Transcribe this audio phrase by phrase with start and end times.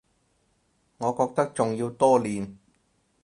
[0.97, 2.55] 我覺得仲要多練